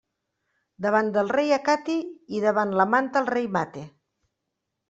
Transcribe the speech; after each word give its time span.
Davant 0.85 1.11
el 1.23 1.29
rei 1.35 1.53
acate 1.59 1.97
i 2.39 2.43
davall 2.47 2.75
la 2.81 2.89
manta 2.97 3.23
el 3.25 3.31
rei 3.37 3.49
mate. 3.59 3.89